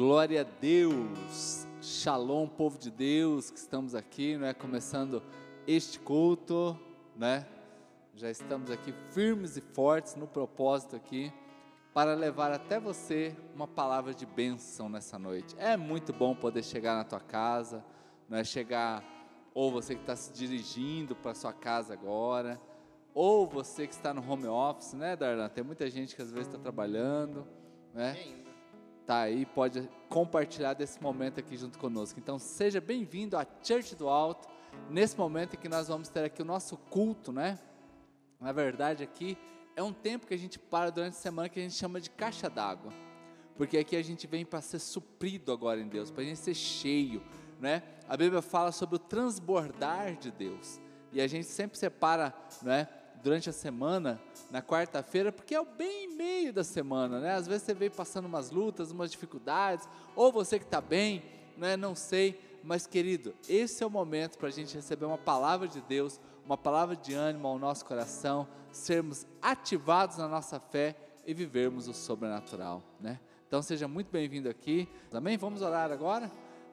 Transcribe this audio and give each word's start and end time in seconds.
Glória 0.00 0.40
a 0.40 0.44
Deus, 0.44 1.66
Shalom, 1.82 2.48
povo 2.48 2.78
de 2.78 2.90
Deus, 2.90 3.50
que 3.50 3.58
estamos 3.58 3.94
aqui, 3.94 4.34
não 4.34 4.46
é? 4.46 4.54
Começando 4.54 5.22
este 5.66 5.98
culto, 5.98 6.74
né? 7.14 7.46
Já 8.14 8.30
estamos 8.30 8.70
aqui 8.70 8.94
firmes 9.10 9.58
e 9.58 9.60
fortes 9.60 10.14
no 10.14 10.26
propósito 10.26 10.96
aqui 10.96 11.30
para 11.92 12.14
levar 12.14 12.50
até 12.50 12.80
você 12.80 13.36
uma 13.54 13.68
palavra 13.68 14.14
de 14.14 14.24
bênção 14.24 14.88
nessa 14.88 15.18
noite. 15.18 15.54
É 15.58 15.76
muito 15.76 16.14
bom 16.14 16.34
poder 16.34 16.64
chegar 16.64 16.96
na 16.96 17.04
tua 17.04 17.20
casa, 17.20 17.84
não 18.26 18.38
é? 18.38 18.42
Chegar 18.42 19.04
ou 19.52 19.70
você 19.70 19.94
que 19.94 20.00
está 20.00 20.16
se 20.16 20.32
dirigindo 20.32 21.14
para 21.14 21.34
sua 21.34 21.52
casa 21.52 21.92
agora, 21.92 22.58
ou 23.12 23.46
você 23.46 23.86
que 23.86 23.92
está 23.92 24.14
no 24.14 24.26
home 24.26 24.46
office, 24.46 24.94
né, 24.94 25.14
Darlan? 25.14 25.50
Tem 25.50 25.62
muita 25.62 25.90
gente 25.90 26.16
que 26.16 26.22
às 26.22 26.30
vezes 26.30 26.46
está 26.46 26.58
trabalhando, 26.58 27.46
né? 27.92 28.16
Tá 29.10 29.22
aí, 29.22 29.44
pode 29.44 29.90
compartilhar 30.08 30.72
desse 30.74 31.02
momento 31.02 31.40
aqui 31.40 31.56
junto 31.56 31.76
conosco. 31.80 32.20
Então, 32.20 32.38
seja 32.38 32.80
bem-vindo 32.80 33.36
à 33.36 33.44
Church 33.60 33.96
do 33.96 34.08
Alto, 34.08 34.48
nesse 34.88 35.18
momento 35.18 35.54
em 35.54 35.58
que 35.58 35.68
nós 35.68 35.88
vamos 35.88 36.08
ter 36.08 36.22
aqui 36.22 36.40
o 36.40 36.44
nosso 36.44 36.76
culto, 36.76 37.32
né? 37.32 37.58
Na 38.38 38.52
verdade, 38.52 39.02
aqui 39.02 39.36
é 39.74 39.82
um 39.82 39.92
tempo 39.92 40.28
que 40.28 40.34
a 40.34 40.36
gente 40.36 40.60
para 40.60 40.90
durante 40.90 41.14
a 41.14 41.16
semana 41.16 41.48
que 41.48 41.58
a 41.58 41.62
gente 41.64 41.74
chama 41.74 42.00
de 42.00 42.08
caixa 42.08 42.48
d'água. 42.48 42.92
Porque 43.56 43.78
aqui 43.78 43.96
a 43.96 44.02
gente 44.04 44.28
vem 44.28 44.46
para 44.46 44.60
ser 44.60 44.78
suprido 44.78 45.50
agora 45.50 45.80
em 45.80 45.88
Deus, 45.88 46.12
para 46.12 46.22
a 46.22 46.26
gente 46.26 46.38
ser 46.38 46.54
cheio, 46.54 47.20
né? 47.58 47.82
A 48.08 48.16
Bíblia 48.16 48.40
fala 48.40 48.70
sobre 48.70 48.94
o 48.94 49.00
transbordar 49.00 50.14
de 50.14 50.30
Deus. 50.30 50.80
E 51.10 51.20
a 51.20 51.26
gente 51.26 51.48
sempre 51.48 51.76
separa, 51.76 52.32
né? 52.62 52.86
Durante 53.22 53.48
a 53.50 53.52
semana, 53.52 54.20
na 54.50 54.62
quarta-feira, 54.62 55.30
porque 55.30 55.54
é 55.54 55.60
o 55.60 55.64
bem 55.64 56.14
meio 56.14 56.52
da 56.52 56.64
semana, 56.64 57.20
né? 57.20 57.34
Às 57.34 57.46
vezes 57.46 57.62
você 57.62 57.74
vem 57.74 57.90
passando 57.90 58.26
umas 58.26 58.50
lutas, 58.50 58.90
umas 58.90 59.10
dificuldades, 59.10 59.88
ou 60.16 60.32
você 60.32 60.58
que 60.58 60.64
está 60.64 60.80
bem, 60.80 61.22
né? 61.56 61.76
Não 61.76 61.94
sei, 61.94 62.40
mas 62.62 62.86
querido, 62.86 63.34
esse 63.48 63.82
é 63.82 63.86
o 63.86 63.90
momento 63.90 64.38
para 64.38 64.48
a 64.48 64.52
gente 64.52 64.74
receber 64.74 65.04
uma 65.04 65.18
palavra 65.18 65.68
de 65.68 65.80
Deus, 65.80 66.20
uma 66.44 66.56
palavra 66.56 66.96
de 66.96 67.14
ânimo 67.14 67.46
ao 67.48 67.58
nosso 67.58 67.84
coração, 67.84 68.46
sermos 68.72 69.26
ativados 69.40 70.16
na 70.16 70.28
nossa 70.28 70.58
fé 70.58 70.96
e 71.26 71.34
vivermos 71.34 71.88
o 71.88 71.94
sobrenatural, 71.94 72.82
né? 73.00 73.20
Então 73.46 73.62
seja 73.62 73.88
muito 73.88 74.10
bem-vindo 74.10 74.48
aqui, 74.48 74.88
amém? 75.12 75.36
Vamos 75.36 75.60
orar 75.60 75.90
agora? 75.90 76.30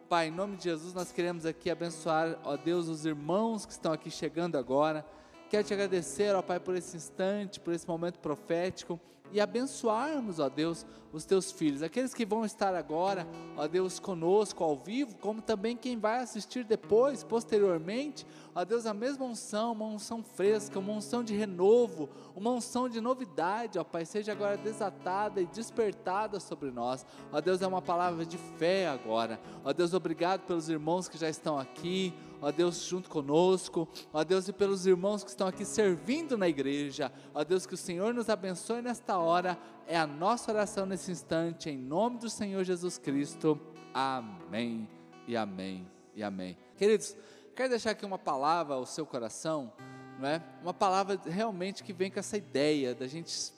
Pai, 0.08 0.28
em 0.28 0.32
nome 0.32 0.56
de 0.56 0.64
Jesus, 0.64 0.94
nós 0.94 1.12
queremos 1.12 1.46
aqui 1.46 1.70
abençoar, 1.70 2.40
ó 2.44 2.56
Deus, 2.56 2.88
os 2.88 3.06
irmãos 3.06 3.66
que 3.66 3.74
estão 3.74 3.92
aqui 3.92 4.10
chegando 4.10 4.58
agora. 4.58 5.06
Quero 5.50 5.64
te 5.64 5.74
agradecer, 5.74 6.36
ó 6.36 6.42
Pai, 6.42 6.60
por 6.60 6.76
esse 6.76 6.98
instante, 6.98 7.58
por 7.58 7.74
esse 7.74 7.88
momento 7.88 8.20
profético 8.20 9.00
e 9.32 9.40
abençoarmos, 9.40 10.40
ó 10.40 10.50
Deus, 10.50 10.86
os 11.12 11.26
teus 11.26 11.52
filhos, 11.52 11.82
aqueles 11.82 12.14
que 12.14 12.26
vão 12.26 12.46
estar 12.46 12.76
agora, 12.76 13.28
ó 13.56 13.68
Deus, 13.68 14.00
conosco 14.00 14.64
ao 14.64 14.76
vivo, 14.76 15.16
como 15.18 15.42
também 15.42 15.76
quem 15.76 15.98
vai 15.98 16.20
assistir 16.20 16.64
depois, 16.64 17.24
posteriormente, 17.24 18.26
ó 18.54 18.64
Deus, 18.64 18.86
a 18.86 18.94
mesma 18.94 19.26
unção, 19.26 19.72
uma 19.72 19.86
unção 19.86 20.22
fresca, 20.22 20.80
uma 20.80 20.94
unção 20.94 21.24
de 21.24 21.36
renovo, 21.36 22.10
uma 22.36 22.52
unção 22.52 22.88
de 22.88 23.02
novidade, 23.02 23.80
ó 23.80 23.84
Pai, 23.84 24.06
seja 24.06 24.34
agora 24.34 24.58
desatada 24.58 25.42
e 25.42 25.46
despertada 25.46 26.40
sobre 26.40 26.72
nós, 26.72 27.06
ó 27.32 27.42
Deus, 27.42 27.62
é 27.62 27.68
uma 27.68 27.82
palavra 27.82 28.26
de 28.26 28.38
fé 28.38 28.88
agora, 28.88 29.40
ó 29.64 29.74
Deus, 29.74 29.94
obrigado 29.94 30.42
pelos 30.46 30.70
irmãos 30.70 31.08
que 31.08 31.18
já 31.18 31.30
estão 31.30 31.58
aqui, 31.58 32.14
ó 32.42 32.52
Deus, 32.52 32.84
junto 32.86 33.10
conosco, 33.10 33.88
ó 34.14 34.24
Deus, 34.24 34.48
e 34.48 34.54
pelos 34.54 34.86
irmãos 34.86 35.24
que 35.24 35.30
estão 35.30 35.48
aqui 35.48 35.66
servindo 35.66 36.38
na 36.38 36.48
igreja, 36.48 37.12
ó 37.34 37.44
Deus, 37.44 37.66
que 37.66 37.74
o 37.74 37.78
Senhor 37.78 38.14
nos 38.14 38.30
abençoe 38.30 38.82
nesta 38.82 39.18
hora, 39.18 39.58
é 39.88 39.98
a 39.98 40.08
nossa 40.08 40.52
oração 40.52 40.86
nesse 40.86 41.12
instante, 41.12 41.70
em 41.70 41.78
nome 41.78 42.20
do 42.20 42.30
Senhor 42.30 42.64
Jesus 42.64 42.98
Cristo, 42.98 43.60
amém, 43.94 44.88
e 45.28 45.36
amém, 45.36 45.88
e 46.16 46.24
amém. 46.24 46.58
Queridos, 46.78 47.16
quero 47.56 47.70
deixar 47.70 47.92
aqui 47.92 48.06
uma 48.06 48.20
palavra 48.20 48.76
ao 48.76 48.86
seu 48.86 49.06
coração, 49.06 49.72
não 50.20 50.28
é? 50.28 50.44
Uma 50.62 50.74
palavra 50.74 51.20
realmente 51.26 51.84
que 51.84 51.94
vem 51.94 52.12
com 52.12 52.20
essa 52.20 52.38
ideia 52.38 52.94
da 52.94 53.08
gente 53.08 53.54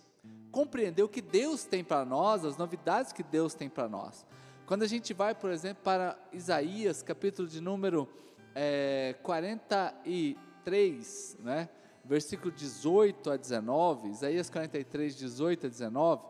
compreender 0.52 1.04
o 1.04 1.10
que 1.10 1.22
Deus 1.22 1.64
tem 1.64 1.84
para 1.84 2.04
nós, 2.06 2.44
as 2.44 2.58
novidades 2.58 3.14
que 3.14 3.24
Deus 3.24 3.54
tem 3.54 3.70
para 3.70 3.88
nós. 3.88 4.26
Quando 4.66 4.84
a 4.84 4.88
gente 4.88 5.14
vai, 5.14 5.34
por 5.34 5.50
exemplo, 5.50 5.84
para 5.84 6.18
Isaías, 6.32 7.02
capítulo 7.02 7.48
de 7.48 7.60
número 7.60 8.08
é, 8.56 9.16
43, 9.24 11.38
né? 11.40 11.70
versículo 12.04 12.52
18 12.52 13.30
a 13.30 13.38
19, 13.38 14.10
Isaías 14.10 14.50
43, 14.50 15.16
18 15.16 15.68
a 15.68 15.70
19, 15.70 16.24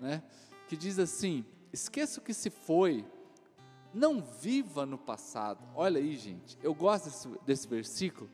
né? 0.00 0.22
que 0.68 0.76
diz 0.76 0.98
assim: 0.98 1.44
Esqueça 1.72 2.20
o 2.20 2.22
que 2.22 2.32
se 2.32 2.50
foi, 2.50 3.04
não 3.92 4.20
viva 4.20 4.86
no 4.86 4.98
passado. 4.98 5.62
Olha 5.74 6.00
aí, 6.00 6.16
gente, 6.16 6.58
eu 6.62 6.74
gosto 6.74 7.06
desse, 7.06 7.28
desse 7.44 7.68
versículo. 7.68 8.30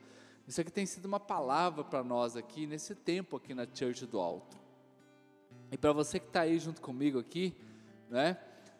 Isso 0.47 0.59
aqui 0.59 0.71
tem 0.71 0.85
sido 0.85 1.05
uma 1.05 1.19
palavra 1.19 1.83
para 1.83 2.03
nós 2.03 2.35
aqui, 2.35 2.67
nesse 2.67 2.93
tempo 2.93 3.37
aqui 3.37 3.53
na 3.53 3.65
Church 3.65 4.05
do 4.05 4.19
Alto. 4.19 4.57
E 5.71 5.77
para 5.77 5.93
você 5.93 6.19
que 6.19 6.27
está 6.27 6.41
aí 6.41 6.59
junto 6.59 6.81
comigo 6.81 7.17
aqui, 7.17 7.55
né? 8.09 8.37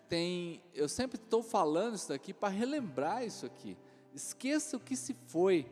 Tem, 0.08 0.62
eu 0.75 0.88
sempre 0.88 1.18
estou 1.18 1.42
falando 1.42 1.96
isso 1.96 2.09
daqui 2.09 2.34
para 2.34 2.50
relembrar 2.50 3.24
isso 3.24 3.46
aqui. 3.46 3.78
Esqueça 4.13 4.78
o 4.78 4.79
que 4.79 4.96
se 4.96 5.13
foi, 5.28 5.66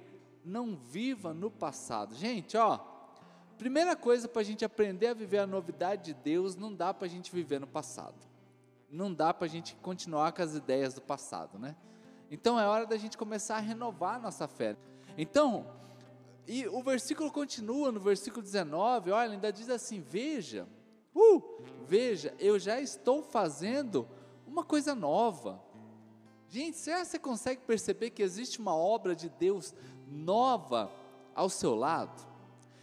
não 0.44 0.76
viva 0.76 1.34
no 1.34 1.52
passado. 1.52 2.16
Gente, 2.16 2.58
ó, 2.58 2.80
primeira 3.58 3.96
coisa 3.96 4.28
para 4.28 4.42
a 4.42 4.46
gente 4.46 4.66
aprender 4.66 5.08
a 5.08 5.14
viver 5.14 5.40
a 5.40 5.48
novidade 5.48 6.06
de 6.06 6.14
Deus, 6.14 6.56
não 6.56 6.74
dá 6.74 6.94
para 6.94 7.06
a 7.06 7.10
gente 7.10 7.32
viver 7.32 7.60
no 7.60 7.68
passado. 7.68 8.16
Não 8.90 9.14
dá 9.14 9.34
para 9.34 9.46
a 9.46 9.50
gente 9.50 9.76
continuar 9.76 10.32
com 10.34 10.42
as 10.42 10.56
ideias 10.56 10.94
do 10.94 11.02
passado, 11.02 11.60
né? 11.60 11.76
Então 12.30 12.60
é 12.60 12.68
hora 12.68 12.86
da 12.86 12.98
gente 12.98 13.18
começar 13.18 13.58
a 13.58 13.60
renovar 13.60 14.16
a 14.16 14.20
nossa 14.20 14.48
fé. 14.48 14.76
Então, 15.18 15.66
e 16.48 16.68
o 16.68 16.82
versículo 16.82 17.32
continua 17.32 17.92
no 17.92 18.00
versículo 18.00 18.42
19, 18.42 19.12
olha, 19.12 19.32
ainda 19.32 19.52
diz 19.52 19.70
assim: 19.70 20.02
Veja, 20.02 20.68
uh, 21.16 21.64
veja, 21.86 22.34
eu 22.40 22.58
já 22.58 22.80
estou 22.82 23.22
fazendo 23.22 24.08
uma 24.48 24.64
coisa 24.64 24.96
nova. 24.96 25.62
Gente, 26.52 26.78
será 26.78 27.00
que 27.00 27.06
você 27.06 27.18
consegue 27.18 27.62
perceber 27.62 28.10
que 28.10 28.22
existe 28.22 28.60
uma 28.60 28.76
obra 28.76 29.16
de 29.16 29.30
Deus 29.30 29.74
nova 30.06 30.92
ao 31.34 31.50
seu 31.50 31.74
lado? 31.74 32.28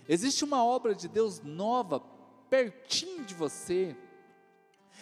Existe 0.08 0.42
uma 0.42 0.64
obra 0.64 0.94
de 0.94 1.06
Deus 1.06 1.42
nova 1.42 2.00
pertinho 2.48 3.26
de 3.26 3.34
você. 3.34 3.94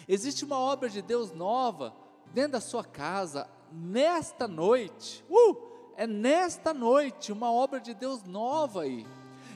Existe 0.09 0.45
uma 0.45 0.59
obra 0.59 0.91
de 0.91 1.01
Deus 1.01 1.31
nova 1.31 1.95
dentro 2.35 2.53
da 2.53 2.61
sua 2.61 2.83
casa, 2.83 3.49
nesta 3.71 4.49
noite. 4.49 5.25
Uh! 5.31 5.57
É 5.97 6.05
nesta 6.05 6.75
noite 6.75 7.31
uma 7.31 7.53
obra 7.53 7.79
de 7.79 7.95
Deus 7.95 8.25
nova 8.25 8.83
aí. 8.83 9.07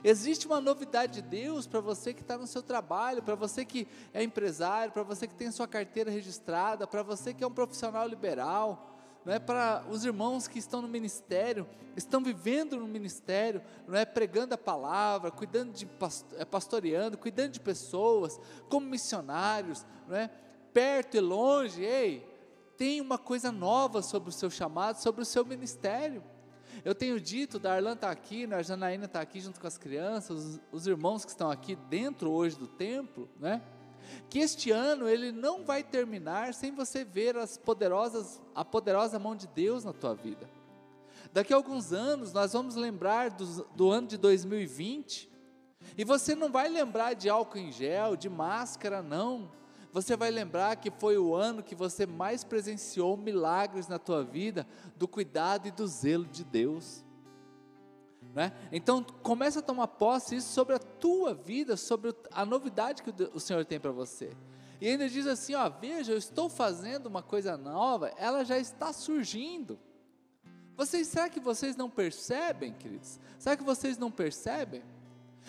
Existe 0.04 0.46
uma 0.46 0.60
novidade 0.60 1.14
de 1.14 1.22
Deus 1.22 1.66
para 1.66 1.80
você 1.80 2.14
que 2.14 2.22
está 2.22 2.38
no 2.38 2.46
seu 2.46 2.62
trabalho, 2.62 3.24
para 3.24 3.34
você 3.34 3.64
que 3.64 3.88
é 4.14 4.22
empresário, 4.22 4.92
para 4.92 5.02
você 5.02 5.26
que 5.26 5.34
tem 5.34 5.50
sua 5.50 5.66
carteira 5.66 6.12
registrada, 6.12 6.86
para 6.86 7.02
você 7.02 7.34
que 7.34 7.42
é 7.42 7.46
um 7.46 7.52
profissional 7.52 8.06
liberal 8.06 8.89
não 9.24 9.32
é 9.32 9.38
para 9.38 9.84
os 9.90 10.04
irmãos 10.04 10.48
que 10.48 10.58
estão 10.58 10.80
no 10.80 10.88
ministério, 10.88 11.66
estão 11.96 12.22
vivendo 12.22 12.76
no 12.76 12.86
ministério, 12.86 13.62
não 13.86 13.96
é 13.96 14.04
pregando 14.04 14.54
a 14.54 14.58
palavra, 14.58 15.30
cuidando 15.30 15.72
de 15.72 15.88
é, 16.36 16.44
pastoreando, 16.44 17.18
cuidando 17.18 17.52
de 17.52 17.60
pessoas, 17.60 18.40
como 18.68 18.86
missionários, 18.86 19.86
não 20.08 20.16
é 20.16 20.30
perto 20.72 21.16
e 21.16 21.20
longe, 21.20 21.82
ei, 21.82 22.26
tem 22.76 23.00
uma 23.00 23.18
coisa 23.18 23.52
nova 23.52 24.00
sobre 24.00 24.30
o 24.30 24.32
seu 24.32 24.48
chamado, 24.48 24.96
sobre 24.96 25.22
o 25.22 25.26
seu 25.26 25.44
ministério. 25.44 26.22
Eu 26.84 26.94
tenho 26.94 27.20
dito, 27.20 27.58
Darlan 27.58 27.92
está 27.92 28.10
aqui, 28.10 28.46
né, 28.46 28.56
a 28.56 28.62
Janaína 28.62 29.04
está 29.04 29.20
aqui 29.20 29.40
junto 29.40 29.60
com 29.60 29.66
as 29.66 29.76
crianças, 29.76 30.30
os, 30.30 30.60
os 30.72 30.86
irmãos 30.86 31.24
que 31.24 31.30
estão 31.30 31.50
aqui 31.50 31.76
dentro 31.76 32.30
hoje 32.30 32.56
do 32.56 32.66
templo, 32.66 33.28
né? 33.38 33.60
Que 34.28 34.38
este 34.38 34.70
ano 34.70 35.08
ele 35.08 35.32
não 35.32 35.64
vai 35.64 35.82
terminar 35.82 36.54
sem 36.54 36.74
você 36.74 37.04
ver 37.04 37.36
as 37.36 37.56
poderosas, 37.56 38.40
a 38.54 38.64
poderosa 38.64 39.18
mão 39.18 39.34
de 39.34 39.46
Deus 39.46 39.84
na 39.84 39.92
tua 39.92 40.14
vida. 40.14 40.48
Daqui 41.32 41.52
a 41.52 41.56
alguns 41.56 41.92
anos 41.92 42.32
nós 42.32 42.52
vamos 42.52 42.74
lembrar 42.74 43.30
do, 43.30 43.64
do 43.74 43.90
ano 43.90 44.08
de 44.08 44.16
2020 44.16 45.30
e 45.96 46.04
você 46.04 46.34
não 46.34 46.50
vai 46.50 46.68
lembrar 46.68 47.14
de 47.14 47.28
álcool 47.28 47.58
em 47.58 47.72
gel, 47.72 48.16
de 48.16 48.28
máscara, 48.28 49.02
não. 49.02 49.50
Você 49.92 50.16
vai 50.16 50.30
lembrar 50.30 50.76
que 50.76 50.90
foi 50.90 51.18
o 51.18 51.34
ano 51.34 51.62
que 51.62 51.74
você 51.74 52.06
mais 52.06 52.44
presenciou 52.44 53.16
milagres 53.16 53.88
na 53.88 53.98
tua 53.98 54.22
vida, 54.22 54.66
do 54.96 55.08
cuidado 55.08 55.66
e 55.66 55.70
do 55.70 55.86
zelo 55.86 56.26
de 56.26 56.44
Deus. 56.44 57.04
Né? 58.34 58.52
Então 58.70 59.02
começa 59.22 59.58
a 59.58 59.62
tomar 59.62 59.88
posse 59.88 60.36
isso 60.36 60.52
sobre 60.52 60.74
a 60.74 60.78
tua 60.78 61.34
vida, 61.34 61.76
sobre 61.76 62.14
a 62.30 62.44
novidade 62.46 63.02
que 63.02 63.12
o 63.34 63.40
Senhor 63.40 63.64
tem 63.64 63.80
para 63.80 63.90
você. 63.90 64.30
E 64.80 64.88
ainda 64.88 65.08
diz 65.08 65.26
assim: 65.26 65.54
ó, 65.54 65.68
veja, 65.68 66.12
eu 66.12 66.18
estou 66.18 66.48
fazendo 66.48 67.06
uma 67.06 67.22
coisa 67.22 67.56
nova, 67.56 68.12
ela 68.16 68.44
já 68.44 68.58
está 68.58 68.92
surgindo. 68.92 69.78
Vocês, 70.76 71.08
será 71.08 71.28
que 71.28 71.40
vocês 71.40 71.76
não 71.76 71.90
percebem, 71.90 72.72
queridos? 72.72 73.20
Será 73.38 73.56
que 73.56 73.62
vocês 73.62 73.98
não 73.98 74.10
percebem? 74.10 74.82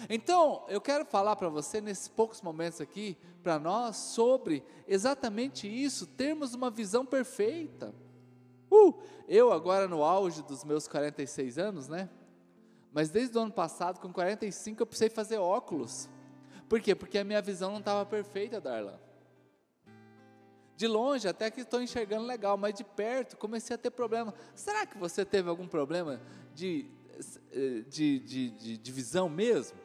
Então, 0.09 0.65
eu 0.67 0.81
quero 0.81 1.05
falar 1.05 1.35
para 1.35 1.47
você 1.47 1.79
nesses 1.79 2.07
poucos 2.07 2.41
momentos 2.41 2.81
aqui, 2.81 3.17
para 3.43 3.59
nós, 3.59 3.95
sobre 3.95 4.63
exatamente 4.87 5.67
isso, 5.67 6.07
termos 6.07 6.53
uma 6.53 6.69
visão 6.69 7.05
perfeita. 7.05 7.93
Uh, 8.69 8.93
eu 9.27 9.51
agora 9.51 9.87
no 9.87 10.03
auge 10.03 10.41
dos 10.43 10.63
meus 10.63 10.87
46 10.87 11.57
anos, 11.57 11.87
né? 11.87 12.09
Mas 12.91 13.09
desde 13.09 13.37
o 13.37 13.41
ano 13.41 13.51
passado, 13.51 13.99
com 13.99 14.11
45, 14.11 14.81
eu 14.81 14.85
precisei 14.85 15.09
fazer 15.09 15.37
óculos. 15.37 16.09
Por 16.67 16.81
quê? 16.81 16.93
Porque 16.93 17.17
a 17.17 17.23
minha 17.23 17.41
visão 17.41 17.71
não 17.71 17.79
estava 17.79 18.05
perfeita, 18.05 18.59
Darlan. 18.59 18.99
De 20.75 20.87
longe, 20.87 21.27
até 21.27 21.49
que 21.51 21.61
estou 21.61 21.81
enxergando 21.81 22.25
legal, 22.25 22.57
mas 22.57 22.73
de 22.73 22.83
perto 22.83 23.37
comecei 23.37 23.75
a 23.75 23.77
ter 23.77 23.91
problema. 23.91 24.33
Será 24.55 24.85
que 24.85 24.97
você 24.97 25.23
teve 25.23 25.49
algum 25.49 25.67
problema 25.67 26.19
de, 26.53 26.89
de, 27.89 28.19
de, 28.19 28.49
de, 28.49 28.77
de 28.77 28.91
visão 28.91 29.29
mesmo? 29.29 29.77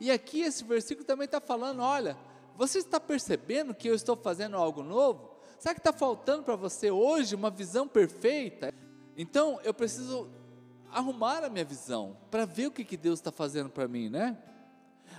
E 0.00 0.10
aqui 0.10 0.42
esse 0.42 0.62
versículo 0.64 1.06
também 1.06 1.24
está 1.24 1.40
falando: 1.40 1.80
olha, 1.80 2.16
você 2.56 2.78
está 2.78 3.00
percebendo 3.00 3.74
que 3.74 3.88
eu 3.88 3.94
estou 3.94 4.16
fazendo 4.16 4.56
algo 4.56 4.82
novo? 4.82 5.30
Será 5.58 5.74
que 5.74 5.80
está 5.80 5.92
faltando 5.92 6.44
para 6.44 6.56
você 6.56 6.90
hoje 6.90 7.34
uma 7.34 7.50
visão 7.50 7.88
perfeita? 7.88 8.72
Então 9.16 9.60
eu 9.64 9.74
preciso 9.74 10.30
arrumar 10.92 11.44
a 11.44 11.48
minha 11.48 11.64
visão 11.64 12.16
para 12.30 12.44
ver 12.44 12.66
o 12.66 12.70
que, 12.70 12.84
que 12.84 12.96
Deus 12.96 13.18
está 13.18 13.30
fazendo 13.30 13.70
para 13.70 13.88
mim, 13.88 14.08
né? 14.08 14.36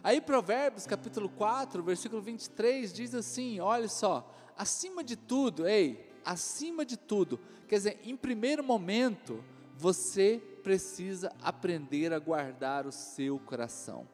Aí 0.03 0.21
Provérbios 0.21 0.85
capítulo 0.85 1.29
4, 1.29 1.81
versículo 1.83 2.21
23 2.21 2.93
diz 2.93 3.15
assim: 3.15 3.59
olha 3.59 3.87
só, 3.87 4.33
acima 4.57 5.03
de 5.03 5.15
tudo, 5.15 5.67
ei, 5.67 6.13
acima 6.23 6.85
de 6.85 6.97
tudo, 6.97 7.39
quer 7.67 7.75
dizer, 7.75 7.99
em 8.03 8.15
primeiro 8.15 8.63
momento, 8.63 9.43
você 9.75 10.41
precisa 10.63 11.33
aprender 11.41 12.13
a 12.13 12.19
guardar 12.19 12.85
o 12.85 12.91
seu 12.91 13.39
coração. 13.39 14.07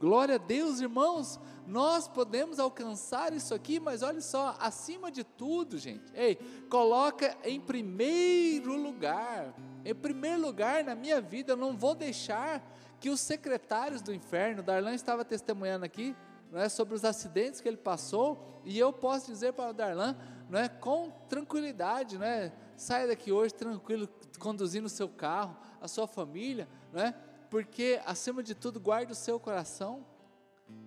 Glória 0.00 0.36
a 0.36 0.38
Deus, 0.38 0.80
irmãos, 0.80 1.38
nós 1.66 2.08
podemos 2.08 2.58
alcançar 2.58 3.34
isso 3.34 3.52
aqui, 3.52 3.78
mas 3.78 4.02
olha 4.02 4.22
só, 4.22 4.56
acima 4.58 5.10
de 5.10 5.22
tudo, 5.22 5.76
gente, 5.76 6.10
ei, 6.14 6.36
coloca 6.70 7.36
em 7.44 7.60
primeiro 7.60 8.74
lugar, 8.74 9.54
em 9.84 9.94
primeiro 9.94 10.40
lugar 10.40 10.82
na 10.82 10.94
minha 10.94 11.20
vida, 11.20 11.52
eu 11.52 11.56
não 11.56 11.76
vou 11.76 11.94
deixar 11.94 12.66
que 12.98 13.10
os 13.10 13.20
secretários 13.20 14.00
do 14.00 14.14
inferno, 14.14 14.62
Darlan 14.62 14.94
estava 14.94 15.22
testemunhando 15.22 15.84
aqui, 15.84 16.16
não 16.50 16.58
é, 16.58 16.70
sobre 16.70 16.94
os 16.94 17.04
acidentes 17.04 17.60
que 17.60 17.68
ele 17.68 17.76
passou, 17.76 18.62
e 18.64 18.78
eu 18.78 18.94
posso 18.94 19.30
dizer 19.30 19.52
para 19.52 19.68
o 19.68 19.74
Darlan, 19.74 20.16
não 20.48 20.58
é, 20.58 20.66
com 20.66 21.10
tranquilidade, 21.28 22.16
não 22.16 22.24
é, 22.24 22.50
saia 22.74 23.06
daqui 23.06 23.30
hoje 23.30 23.52
tranquilo, 23.52 24.08
conduzindo 24.38 24.86
o 24.86 24.88
seu 24.88 25.10
carro, 25.10 25.54
a 25.78 25.86
sua 25.86 26.06
família, 26.06 26.66
não 26.90 27.02
é, 27.02 27.14
porque 27.50 28.00
acima 28.06 28.42
de 28.42 28.54
tudo 28.54 28.78
guarde 28.80 29.12
o 29.12 29.16
seu 29.16 29.38
coração, 29.38 30.06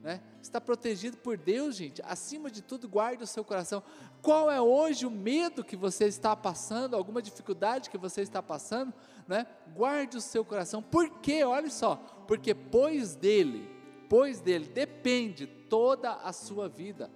né? 0.02 0.22
Está 0.42 0.62
protegido 0.62 1.18
por 1.18 1.38
Deus, 1.38 1.76
gente. 1.76 2.02
Acima 2.06 2.50
de 2.50 2.62
tudo, 2.62 2.88
guarde 2.88 3.24
o 3.24 3.28
seu 3.28 3.44
coração. 3.44 3.84
Qual 4.22 4.50
é 4.50 4.60
hoje 4.60 5.06
o 5.06 5.12
medo 5.12 5.64
que 5.64 5.76
você 5.76 6.06
está 6.06 6.36
passando, 6.36 6.96
alguma 6.96 7.22
dificuldade 7.22 7.90
que 7.90 7.98
você 7.98 8.22
está 8.22 8.42
passando, 8.42 8.94
né? 9.28 9.46
Guarde 9.76 10.18
o 10.18 10.22
seu 10.22 10.46
coração. 10.46 10.82
Por 10.82 11.10
quê? 11.20 11.44
Olha 11.44 11.70
só, 11.70 11.98
porque 12.28 12.56
pois 12.56 13.16
dele, 13.16 13.70
pois 14.10 14.40
dele 14.40 14.68
depende 14.68 15.46
toda 15.46 16.14
a 16.14 16.32
sua 16.32 16.70
vida. 16.70 17.12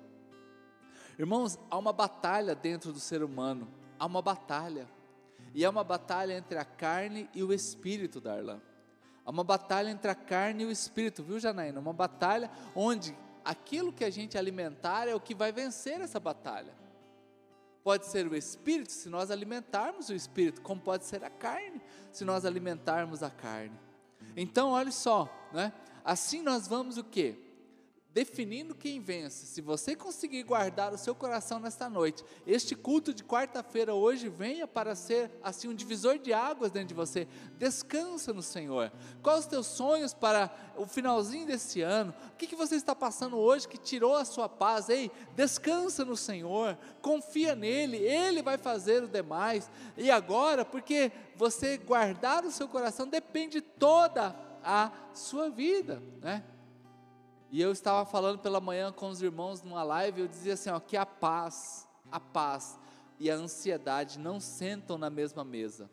Irmãos, 1.18 1.58
há 1.70 1.78
uma 1.78 1.94
batalha 1.94 2.54
dentro 2.54 2.92
do 2.92 3.00
ser 3.00 3.24
humano, 3.24 3.68
há 3.98 4.06
uma 4.06 4.22
batalha. 4.22 4.88
E 5.54 5.64
é 5.64 5.70
uma 5.70 5.84
batalha 5.84 6.34
entre 6.34 6.58
a 6.58 6.66
carne 6.66 7.30
e 7.34 7.42
o 7.42 7.52
espírito, 7.54 8.22
Darlan. 8.22 8.62
Há 9.28 9.30
uma 9.30 9.44
batalha 9.44 9.90
entre 9.90 10.10
a 10.10 10.16
carne 10.16 10.64
e 10.64 10.66
o 10.66 10.72
espírito, 10.72 11.22
viu, 11.22 11.38
Janaína? 11.38 11.82
Uma 11.82 11.92
batalha 11.92 12.50
onde 12.74 13.14
aquilo 13.44 13.92
que 13.92 14.06
a 14.06 14.10
gente 14.10 14.38
alimentar 14.38 15.10
é 15.10 15.14
o 15.14 15.20
que 15.20 15.36
vai 15.36 15.52
vencer 15.52 16.00
essa 16.00 16.18
batalha. 16.18 16.74
Pode 17.84 18.06
ser 18.06 18.26
o 18.26 18.34
espírito 18.34 18.94
se 18.94 19.10
nós 19.10 19.30
alimentarmos 19.30 20.08
o 20.08 20.14
espírito, 20.14 20.62
como 20.62 20.80
pode 20.80 21.04
ser 21.04 21.26
a 21.26 21.30
carne 21.30 21.82
se 22.10 22.24
nós 22.24 22.46
alimentarmos 22.46 23.22
a 23.22 23.30
carne. 23.30 23.78
Então, 24.34 24.70
olha 24.70 24.94
só, 24.94 25.30
né? 25.52 25.74
Assim 26.06 26.42
nós 26.42 26.66
vamos 26.66 26.98
o 26.98 27.04
quê? 27.04 27.38
Definindo 28.18 28.74
quem 28.74 29.00
vence. 29.00 29.46
Se 29.46 29.62
você 29.62 29.96
conseguir 29.96 30.42
guardar 30.42 30.92
o 30.92 30.98
seu 30.98 31.14
coração 31.14 31.60
nesta 31.60 31.88
noite, 31.88 32.25
este 32.48 32.75
culto 32.75 33.14
de 33.14 33.24
quarta-feira 33.24 33.94
hoje 33.94 34.28
venha 34.28 34.68
para 34.68 34.96
ser 34.96 35.30
assim 35.44 35.68
um 35.68 35.75
divisor 35.75 36.18
de 36.18 36.34
águas 36.34 36.72
dentro 36.72 36.88
de 36.88 36.94
você. 36.96 37.28
Descansa 37.60 38.34
no 38.34 38.42
Senhor. 38.42 38.92
Quais 39.22 39.42
os 39.42 39.46
teus 39.46 39.68
sonhos 39.68 40.16
para 40.16 40.52
o 40.75 40.88
finalzinho 40.88 41.46
desse 41.46 41.84
ano? 41.84 42.12
O 42.34 42.38
que, 42.38 42.48
que 42.48 42.56
você 42.56 42.74
está 42.74 42.96
passando 42.96 43.38
hoje 43.38 43.68
que 43.68 43.78
tirou 43.78 44.16
a 44.16 44.25
sua 44.25 44.50
paz? 44.50 44.90
Ei, 44.90 45.12
descansa 45.36 46.04
no 46.04 46.18
Senhor, 46.18 46.75
confia 47.04 47.54
nele, 47.54 47.98
Ele 47.98 48.42
vai 48.42 48.58
fazer 48.58 49.04
o 49.04 49.08
demais. 49.08 49.69
E 49.96 50.10
agora, 50.10 50.66
porque 50.66 51.12
você 51.36 51.78
guardar 51.78 52.44
o 52.44 52.52
seu 52.52 52.68
coração 52.68 53.08
depende 53.08 53.62
toda 53.62 54.36
a 54.64 54.92
sua 55.14 55.52
vida, 55.52 56.02
né? 56.19 56.44
E 57.52 57.62
eu 57.62 57.72
estava 57.72 58.06
falando 58.06 58.40
pela 58.40 58.60
manhã 58.60 58.92
com 58.92 59.10
os 59.10 59.22
irmãos 59.22 59.62
numa 59.62 59.84
live, 59.84 60.22
eu 60.22 60.28
dizia 60.28 60.54
assim, 60.54 60.70
ó, 60.70 60.80
que 60.80 60.98
a 60.98 61.06
paz, 61.06 61.88
a 62.12 62.20
paz 62.20 62.78
e 63.20 63.32
a 63.32 63.36
ansiedade 63.36 64.20
não 64.20 64.40
sentam 64.40 64.98
na 64.98 65.10
mesma 65.10 65.44
mesa. 65.44 65.90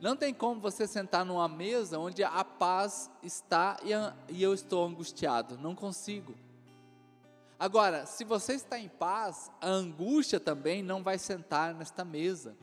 Não 0.00 0.16
tem 0.16 0.34
como 0.34 0.60
você 0.60 0.86
sentar 0.86 1.24
numa 1.24 1.48
mesa 1.48 1.98
onde 1.98 2.24
a 2.24 2.44
paz 2.44 3.10
está 3.22 3.78
e, 3.84 3.94
a, 3.94 4.14
e 4.28 4.42
eu 4.42 4.52
estou 4.52 4.84
angustiado, 4.84 5.56
não 5.56 5.74
consigo. 5.74 6.34
Agora, 7.58 8.04
se 8.04 8.24
você 8.24 8.54
está 8.54 8.76
em 8.76 8.88
paz, 8.88 9.50
a 9.60 9.68
angústia 9.68 10.40
também 10.40 10.82
não 10.82 11.02
vai 11.02 11.16
sentar 11.18 11.72
nesta 11.72 12.04
mesa. 12.04 12.56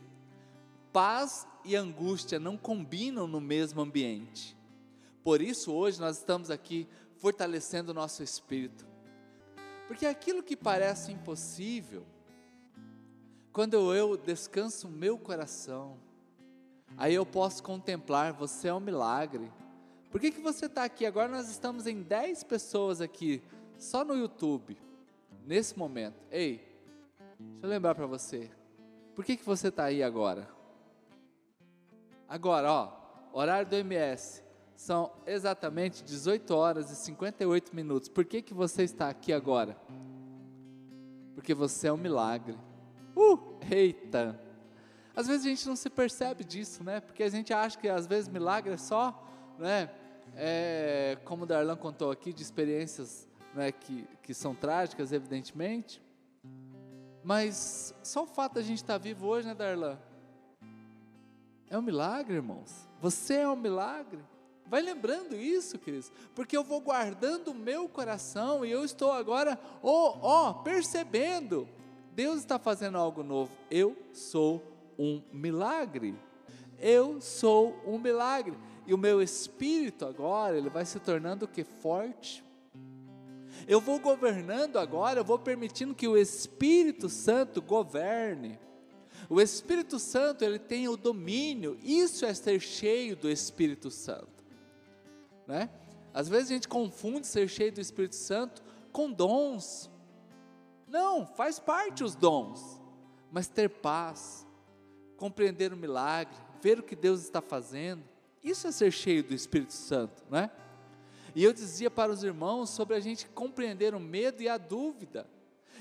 Paz 0.92 1.48
e 1.64 1.74
angústia 1.74 2.38
não 2.38 2.58
combinam 2.58 3.26
no 3.26 3.40
mesmo 3.40 3.80
ambiente. 3.80 4.54
Por 5.24 5.40
isso, 5.40 5.72
hoje 5.72 5.98
nós 5.98 6.18
estamos 6.18 6.50
aqui 6.50 6.86
fortalecendo 7.20 7.92
o 7.92 7.94
nosso 7.94 8.22
espírito. 8.22 8.86
Porque 9.86 10.06
aquilo 10.06 10.42
que 10.42 10.56
parece 10.56 11.12
impossível, 11.12 12.04
quando 13.52 13.94
eu 13.94 14.16
descanso 14.16 14.88
o 14.88 14.90
meu 14.90 15.18
coração, 15.18 15.98
aí 16.96 17.14
eu 17.14 17.26
posso 17.26 17.62
contemplar, 17.62 18.32
você 18.32 18.68
é 18.68 18.74
um 18.74 18.80
milagre. 18.80 19.52
Por 20.10 20.20
que, 20.20 20.30
que 20.30 20.40
você 20.40 20.66
está 20.66 20.84
aqui? 20.84 21.04
Agora 21.04 21.28
nós 21.28 21.48
estamos 21.50 21.86
em 21.86 22.02
10 22.02 22.44
pessoas 22.44 23.00
aqui, 23.00 23.42
só 23.78 24.04
no 24.04 24.16
YouTube, 24.16 24.78
nesse 25.44 25.78
momento. 25.78 26.24
Ei, 26.30 26.56
deixa 27.38 27.66
eu 27.66 27.68
lembrar 27.68 27.94
para 27.94 28.06
você, 28.06 28.50
por 29.14 29.24
que, 29.24 29.36
que 29.36 29.44
você 29.44 29.68
está 29.68 29.84
aí 29.84 30.02
agora? 30.02 30.48
Agora, 32.28 32.72
ó, 32.72 32.92
horário 33.32 33.68
do 33.68 33.76
MS, 33.76 34.42
são 34.80 35.12
exatamente 35.26 36.02
18 36.02 36.56
horas 36.56 36.90
e 36.90 36.96
58 36.96 37.76
minutos. 37.76 38.08
Por 38.08 38.24
que, 38.24 38.40
que 38.40 38.54
você 38.54 38.82
está 38.82 39.10
aqui 39.10 39.30
agora? 39.30 39.76
Porque 41.34 41.52
você 41.52 41.88
é 41.88 41.92
um 41.92 41.98
milagre. 41.98 42.56
Uh, 43.14 43.58
eita! 43.70 44.40
Às 45.14 45.26
vezes 45.26 45.44
a 45.44 45.50
gente 45.50 45.68
não 45.68 45.76
se 45.76 45.90
percebe 45.90 46.44
disso, 46.44 46.82
né? 46.82 46.98
Porque 46.98 47.22
a 47.22 47.28
gente 47.28 47.52
acha 47.52 47.76
que 47.78 47.90
às 47.90 48.06
vezes 48.06 48.26
milagre 48.30 48.72
é 48.72 48.78
só, 48.78 49.22
né? 49.58 49.90
É, 50.34 51.18
como 51.26 51.42
o 51.42 51.46
Darlan 51.46 51.76
contou 51.76 52.10
aqui, 52.10 52.32
de 52.32 52.42
experiências 52.42 53.28
né, 53.54 53.70
que, 53.70 54.08
que 54.22 54.32
são 54.32 54.54
trágicas, 54.54 55.12
evidentemente. 55.12 56.02
Mas 57.22 57.94
só 58.02 58.22
o 58.22 58.26
fato 58.26 58.54
da 58.54 58.62
gente 58.62 58.78
estar 58.78 58.96
vivo 58.96 59.26
hoje, 59.26 59.46
né, 59.46 59.54
Darlan? 59.54 59.98
É 61.68 61.76
um 61.76 61.82
milagre, 61.82 62.36
irmãos. 62.36 62.88
Você 62.98 63.34
é 63.34 63.48
um 63.48 63.56
milagre. 63.56 64.24
Vai 64.70 64.82
lembrando 64.82 65.34
isso, 65.34 65.80
queridos, 65.80 66.12
porque 66.32 66.56
eu 66.56 66.62
vou 66.62 66.80
guardando 66.80 67.48
o 67.48 67.54
meu 67.54 67.88
coração 67.88 68.64
e 68.64 68.70
eu 68.70 68.84
estou 68.84 69.10
agora, 69.10 69.58
ó, 69.82 70.16
oh, 70.22 70.50
oh, 70.50 70.54
percebendo, 70.62 71.68
Deus 72.12 72.38
está 72.38 72.56
fazendo 72.56 72.96
algo 72.96 73.24
novo. 73.24 73.50
Eu 73.68 73.96
sou 74.12 74.62
um 74.96 75.20
milagre. 75.32 76.14
Eu 76.78 77.20
sou 77.20 77.82
um 77.84 77.98
milagre. 77.98 78.56
E 78.86 78.94
o 78.94 78.98
meu 78.98 79.20
espírito 79.20 80.06
agora, 80.06 80.56
ele 80.56 80.70
vai 80.70 80.86
se 80.86 81.00
tornando 81.00 81.46
o 81.46 81.48
que? 81.48 81.64
Forte. 81.64 82.44
Eu 83.66 83.80
vou 83.80 83.98
governando 83.98 84.78
agora, 84.78 85.18
eu 85.18 85.24
vou 85.24 85.38
permitindo 85.40 85.96
que 85.96 86.06
o 86.06 86.16
Espírito 86.16 87.08
Santo 87.08 87.60
governe. 87.60 88.56
O 89.28 89.40
Espírito 89.40 89.98
Santo, 89.98 90.44
ele 90.44 90.60
tem 90.60 90.88
o 90.88 90.96
domínio. 90.96 91.76
Isso 91.82 92.24
é 92.24 92.32
ser 92.32 92.60
cheio 92.60 93.16
do 93.16 93.28
Espírito 93.28 93.90
Santo 93.90 94.39
né? 95.50 95.68
Às 96.14 96.28
vezes 96.28 96.50
a 96.50 96.54
gente 96.54 96.68
confunde 96.68 97.26
ser 97.26 97.48
cheio 97.48 97.72
do 97.72 97.80
Espírito 97.80 98.16
Santo 98.16 98.62
com 98.92 99.10
dons. 99.10 99.90
Não, 100.86 101.26
faz 101.26 101.58
parte 101.58 102.02
os 102.02 102.14
dons, 102.14 102.80
mas 103.30 103.48
ter 103.48 103.68
paz, 103.68 104.46
compreender 105.16 105.72
o 105.72 105.76
milagre, 105.76 106.34
ver 106.62 106.78
o 106.78 106.82
que 106.82 106.96
Deus 106.96 107.20
está 107.20 107.40
fazendo, 107.40 108.02
isso 108.42 108.66
é 108.66 108.72
ser 108.72 108.90
cheio 108.90 109.22
do 109.22 109.34
Espírito 109.34 109.72
Santo, 109.72 110.24
né? 110.30 110.50
E 111.34 111.44
eu 111.44 111.52
dizia 111.52 111.90
para 111.90 112.10
os 112.10 112.24
irmãos 112.24 112.70
sobre 112.70 112.96
a 112.96 113.00
gente 113.00 113.28
compreender 113.28 113.94
o 113.94 114.00
medo 114.00 114.42
e 114.42 114.48
a 114.48 114.56
dúvida. 114.56 115.28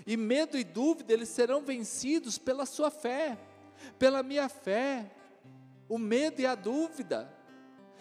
E 0.06 0.16
medo 0.16 0.58
e 0.58 0.64
dúvida, 0.64 1.12
eles 1.14 1.30
serão 1.30 1.62
vencidos 1.62 2.38
pela 2.38 2.66
sua 2.66 2.92
fé, 2.92 3.38
pela 3.98 4.22
minha 4.22 4.48
fé. 4.48 5.10
O 5.88 5.98
medo 5.98 6.42
e 6.42 6.46
a 6.46 6.54
dúvida. 6.54 7.34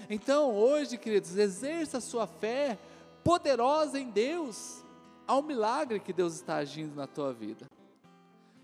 Então, 0.08 0.54
hoje, 0.54 0.96
queridos, 0.96 1.36
exerça 1.36 1.98
a 1.98 2.00
sua 2.00 2.26
fé 2.26 2.78
poderosa 3.24 3.98
em 3.98 4.10
Deus. 4.10 4.84
Há 5.26 5.36
um 5.36 5.42
milagre 5.42 6.00
que 6.00 6.12
Deus 6.12 6.34
está 6.34 6.56
agindo 6.56 6.94
na 6.94 7.06
tua 7.06 7.32
vida. 7.32 7.66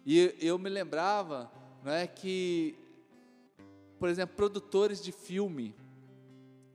E 0.07 0.35
eu 0.41 0.59
me 0.59 0.69
lembrava, 0.69 1.51
não 1.83 1.93
é 1.93 2.07
que, 2.07 2.79
por 3.99 4.09
exemplo, 4.09 4.37
produtores 4.37 5.03
de 5.03 5.13
filme, 5.13 5.75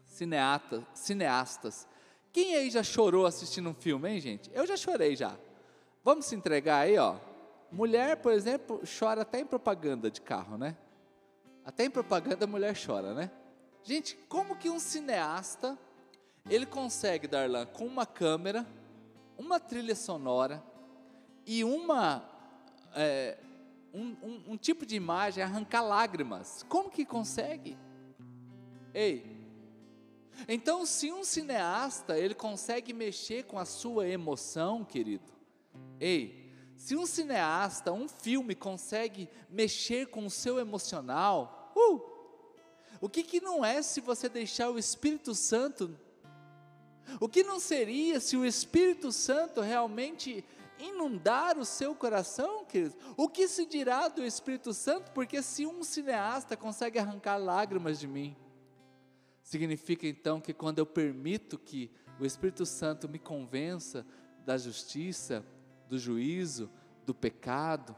cineata, 0.04 0.86
cineastas, 0.94 1.88
quem 2.32 2.56
aí 2.56 2.70
já 2.70 2.84
chorou 2.84 3.26
assistindo 3.26 3.70
um 3.70 3.74
filme, 3.74 4.10
hein, 4.10 4.20
gente? 4.20 4.52
Eu 4.54 4.66
já 4.66 4.78
chorei 4.78 5.16
já. 5.16 5.36
Vamos 6.04 6.26
se 6.26 6.36
entregar 6.36 6.82
aí, 6.82 6.98
ó. 6.98 7.16
Mulher, 7.72 8.18
por 8.18 8.32
exemplo, 8.32 8.82
chora 9.00 9.22
até 9.22 9.40
em 9.40 9.46
propaganda 9.46 10.10
de 10.10 10.22
carro, 10.22 10.58
né? 10.58 10.76
Até 11.66 11.86
em 11.86 11.90
propaganda 11.90 12.46
a 12.46 12.48
mulher 12.48 12.76
chora, 12.76 13.14
né? 13.14 13.32
Gente, 13.84 14.16
como 14.28 14.56
que 14.56 14.70
um 14.70 14.80
cineasta 14.80 15.78
ele 16.50 16.66
consegue, 16.66 17.28
Darlan, 17.28 17.66
com 17.66 17.86
uma 17.86 18.06
câmera, 18.06 18.66
uma 19.38 19.60
trilha 19.60 19.96
sonora 19.96 20.64
e 21.46 21.64
uma 21.64 22.24
é, 22.94 23.38
um, 23.94 24.16
um, 24.22 24.44
um 24.50 24.58
tipo 24.58 24.86
de 24.86 24.96
imagem 24.96 25.44
arrancar 25.44 25.82
lágrimas? 25.82 26.64
Como 26.68 26.90
que 26.90 27.06
consegue? 27.06 27.78
Ei, 28.94 29.40
então, 30.48 30.86
se 30.86 31.12
um 31.12 31.24
cineasta 31.24 32.18
ele 32.18 32.34
consegue 32.34 32.94
mexer 32.94 33.44
com 33.44 33.60
a 33.60 33.66
sua 33.66 34.08
emoção, 34.08 34.86
querido, 34.86 35.32
ei, 36.00 36.54
se 36.76 36.96
um 36.96 37.06
cineasta, 37.06 37.92
um 37.92 38.08
filme 38.08 38.56
consegue 38.56 39.30
mexer 39.50 40.08
com 40.08 40.26
o 40.26 40.30
seu 40.30 40.60
emocional, 40.60 41.59
o 43.02 43.10
que, 43.10 43.24
que 43.24 43.40
não 43.40 43.64
é 43.64 43.82
se 43.82 44.02
você 44.02 44.28
deixar 44.28 44.70
o 44.70 44.78
Espírito 44.78 45.34
Santo? 45.34 45.98
O 47.20 47.28
que 47.28 47.44
não 47.44 47.60
seria 47.60 48.20
se 48.20 48.38
o 48.38 48.46
Espírito 48.46 49.12
Santo 49.12 49.62
realmente 49.62 50.44
inundar 50.78 51.58
o 51.58 51.66
seu 51.66 51.96
coração, 51.96 52.66
querido? 52.66 52.96
O 53.18 53.28
que 53.28 53.48
se 53.48 53.66
dirá 53.66 54.08
do 54.08 54.24
Espírito 54.24 54.74
Santo? 54.74 55.12
Porque 55.12 55.42
se 55.42 55.66
um 55.66 55.84
cineasta 55.84 56.56
consegue 56.56 57.00
arrancar 57.00 57.38
lágrimas 57.38 58.00
de 58.00 58.08
mim, 58.08 58.36
Significa 59.50 60.06
então 60.06 60.40
que 60.40 60.54
quando 60.54 60.78
eu 60.78 60.86
permito 60.86 61.58
que 61.58 61.90
o 62.20 62.26
Espírito 62.26 62.68
Santo 62.68 63.10
me 63.10 63.18
convença 63.18 64.06
da 64.46 64.56
justiça, 64.60 65.44
do 65.88 65.98
juízo, 65.98 66.70
do 67.04 67.16
pecado, 67.16 67.96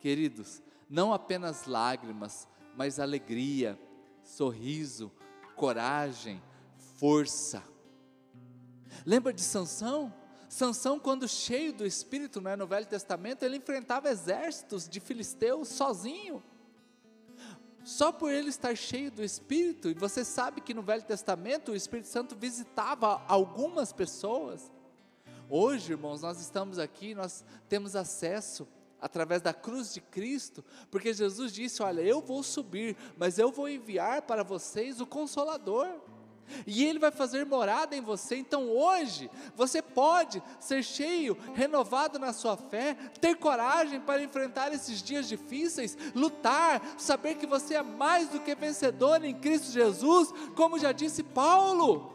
queridos, 0.00 0.60
não 0.88 1.12
apenas 1.12 1.66
lágrimas, 1.66 2.48
mas 2.76 2.98
alegria, 2.98 3.78
sorriso, 4.22 5.10
coragem, 5.56 6.42
força. 6.96 7.62
Lembra 9.04 9.32
de 9.32 9.42
Sansão? 9.42 10.12
Sansão, 10.48 10.98
quando 10.98 11.28
cheio 11.28 11.72
do 11.72 11.86
Espírito, 11.86 12.40
né, 12.40 12.56
no 12.56 12.66
Velho 12.66 12.86
Testamento, 12.86 13.44
ele 13.44 13.56
enfrentava 13.56 14.10
exércitos 14.10 14.88
de 14.88 14.98
filisteus 14.98 15.68
sozinho. 15.68 16.42
Só 17.84 18.12
por 18.12 18.30
ele 18.30 18.48
estar 18.48 18.76
cheio 18.76 19.10
do 19.10 19.22
Espírito, 19.22 19.88
e 19.88 19.94
você 19.94 20.24
sabe 20.24 20.60
que 20.60 20.74
no 20.74 20.82
Velho 20.82 21.02
Testamento 21.02 21.72
o 21.72 21.76
Espírito 21.76 22.08
Santo 22.08 22.36
visitava 22.36 23.22
algumas 23.26 23.92
pessoas. 23.92 24.70
Hoje, 25.48 25.92
irmãos, 25.92 26.20
nós 26.20 26.40
estamos 26.40 26.78
aqui, 26.78 27.14
nós 27.14 27.44
temos 27.68 27.96
acesso 27.96 28.68
através 29.00 29.40
da 29.42 29.54
cruz 29.54 29.92
de 29.94 30.00
Cristo, 30.00 30.64
porque 30.90 31.12
Jesus 31.12 31.52
disse: 31.52 31.82
Olha, 31.82 32.00
eu 32.00 32.20
vou 32.20 32.42
subir, 32.42 32.96
mas 33.16 33.38
eu 33.38 33.50
vou 33.50 33.68
enviar 33.68 34.22
para 34.22 34.42
vocês 34.42 35.00
o 35.00 35.06
Consolador 35.06 35.88
e 36.66 36.84
Ele 36.84 36.98
vai 36.98 37.10
fazer 37.10 37.44
morada 37.46 37.96
em 37.96 38.00
você. 38.00 38.36
Então 38.36 38.68
hoje, 38.68 39.30
você 39.54 39.80
pode 39.80 40.42
ser 40.58 40.82
cheio, 40.82 41.36
renovado 41.54 42.18
na 42.18 42.32
sua 42.32 42.56
fé, 42.56 42.94
ter 43.20 43.36
coragem 43.36 44.00
para 44.00 44.22
enfrentar 44.22 44.72
esses 44.72 45.02
dias 45.02 45.28
difíceis, 45.28 45.96
lutar, 46.14 46.82
saber 46.98 47.36
que 47.36 47.46
você 47.46 47.74
é 47.74 47.82
mais 47.82 48.28
do 48.28 48.40
que 48.40 48.54
vencedor 48.54 49.24
em 49.24 49.34
Cristo 49.34 49.72
Jesus, 49.72 50.32
como 50.54 50.78
já 50.78 50.92
disse 50.92 51.22
Paulo, 51.22 52.12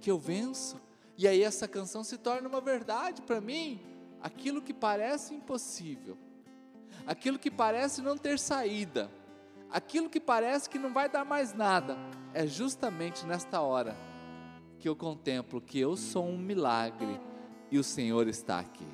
que 0.00 0.10
eu 0.10 0.18
venço. 0.18 0.80
E 1.16 1.26
aí 1.26 1.42
essa 1.42 1.66
canção 1.66 2.04
se 2.04 2.16
torna 2.16 2.48
uma 2.48 2.60
verdade 2.60 3.22
para 3.22 3.40
mim, 3.40 3.80
aquilo 4.20 4.62
que 4.62 4.74
parece 4.74 5.34
impossível, 5.34 6.16
aquilo 7.06 7.38
que 7.38 7.50
parece 7.50 8.02
não 8.02 8.16
ter 8.16 8.38
saída 8.38 9.10
aquilo 9.70 10.08
que 10.08 10.20
parece 10.20 10.68
que 10.68 10.78
não 10.78 10.92
vai 10.92 11.08
dar 11.08 11.24
mais 11.24 11.52
nada, 11.52 11.96
é 12.32 12.46
justamente 12.46 13.26
nesta 13.26 13.60
hora 13.60 13.96
que 14.78 14.88
eu 14.88 14.96
contemplo 14.96 15.60
que 15.60 15.78
eu 15.78 15.96
sou 15.96 16.26
um 16.26 16.38
milagre 16.38 17.20
e 17.70 17.78
o 17.78 17.84
Senhor 17.84 18.28
está 18.28 18.58
aqui. 18.58 18.86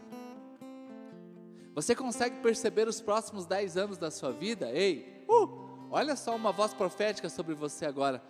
Você 1.75 1.95
consegue 1.95 2.41
perceber 2.41 2.89
os 2.89 3.01
próximos 3.01 3.47
dez 3.47 3.77
anos 3.77 3.99
da 3.99 4.11
sua 4.11 4.33
vida? 4.33 4.71
Ei, 4.71 5.25
uh, 5.29 5.89
olha 5.91 6.17
só 6.17 6.35
uma 6.35 6.53
voz 6.53 6.73
profética 6.73 7.29
sobre 7.29 7.55
você 7.55 7.85
agora. 7.85 8.23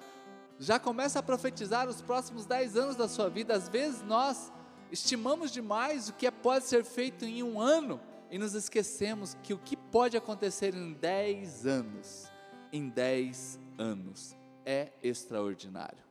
Já 0.59 0.79
começa 0.79 1.19
a 1.19 1.23
profetizar 1.23 1.89
os 1.89 2.01
próximos 2.01 2.47
dez 2.47 2.77
anos 2.77 2.97
da 2.97 3.07
sua 3.07 3.29
vida. 3.29 3.55
Às 3.55 3.69
vezes 3.69 4.03
nós 4.03 4.53
estimamos 4.95 5.51
demais 5.51 6.09
o 6.09 6.15
que 6.15 6.31
pode 6.31 6.65
ser 6.65 6.85
feito 6.85 7.25
em 7.25 7.43
um 7.43 7.61
ano 7.61 8.01
e 8.31 8.39
nos 8.39 8.55
esquecemos 8.55 9.37
que 9.43 9.53
o 9.53 9.59
que 9.59 9.77
pode 9.77 10.17
acontecer 10.17 10.75
em 10.75 10.93
dez 10.95 11.67
anos 11.67 12.33
em 12.75 12.89
10 12.89 13.61
anos. 13.79 14.37
É 14.67 14.91
extraordinário. 15.03 16.03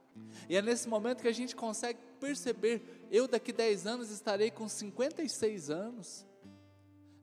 E 0.47 0.55
é 0.55 0.61
nesse 0.61 0.87
momento 0.87 1.21
que 1.21 1.27
a 1.27 1.33
gente 1.33 1.55
consegue 1.55 1.99
perceber: 2.19 3.07
eu 3.11 3.27
daqui 3.27 3.51
10 3.51 3.85
anos 3.85 4.09
estarei 4.11 4.49
com 4.49 4.69
56 4.69 5.69
anos, 5.69 6.25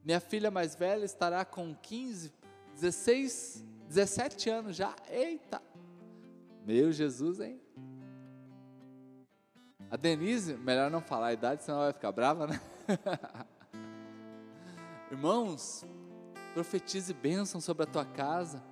minha 0.05 0.21
filha 0.21 0.51
mais 0.51 0.75
velha 0.75 1.05
estará 1.05 1.45
com 1.45 1.75
15, 1.75 2.33
16, 2.75 3.65
17 3.89 4.51
anos 4.51 4.77
já. 4.77 4.95
Eita! 5.09 5.63
Meu 6.67 6.93
Jesus, 6.93 7.41
hein? 7.41 7.61
A 9.91 9.97
Denise, 9.97 10.55
melhor 10.55 10.91
não 10.91 11.01
falar 11.01 11.29
a 11.29 11.33
idade, 11.33 11.65
senão 11.65 11.79
ela 11.79 11.87
vai 11.87 11.95
ficar 11.95 12.13
brava, 12.13 12.47
né? 12.47 12.61
Irmãos, 15.11 15.85
profetize 16.55 17.13
bênção 17.13 17.61
sobre 17.61 17.83
a 17.83 17.87
tua 17.87 18.05
casa 18.05 18.63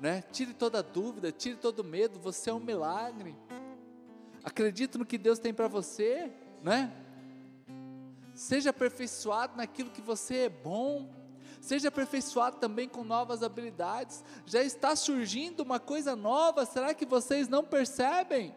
né? 0.00 0.24
Tire 0.32 0.54
toda 0.54 0.82
dúvida, 0.82 1.30
tire 1.30 1.56
todo 1.56 1.84
medo, 1.84 2.18
você 2.18 2.48
é 2.48 2.54
um 2.54 2.58
milagre. 2.58 3.36
Acredite 4.42 4.96
no 4.96 5.04
que 5.04 5.18
Deus 5.18 5.38
tem 5.38 5.52
para 5.52 5.68
você, 5.68 6.32
né? 6.62 6.90
Seja 8.34 8.70
aperfeiçoado 8.70 9.56
naquilo 9.56 9.90
que 9.90 10.00
você 10.00 10.44
é 10.44 10.48
bom. 10.48 11.14
Seja 11.60 11.88
aperfeiçoado 11.88 12.56
também 12.56 12.88
com 12.88 13.04
novas 13.04 13.42
habilidades. 13.42 14.24
Já 14.46 14.62
está 14.62 14.96
surgindo 14.96 15.60
uma 15.60 15.78
coisa 15.78 16.16
nova, 16.16 16.64
será 16.64 16.94
que 16.94 17.04
vocês 17.04 17.46
não 17.46 17.62
percebem? 17.62 18.54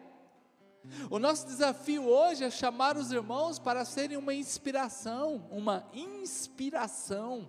O 1.10 1.18
nosso 1.18 1.46
desafio 1.46 2.04
hoje 2.08 2.44
é 2.44 2.50
chamar 2.50 2.96
os 2.96 3.10
irmãos 3.10 3.58
para 3.58 3.84
serem 3.84 4.16
uma 4.16 4.34
inspiração, 4.34 5.46
uma 5.50 5.88
inspiração. 5.92 7.48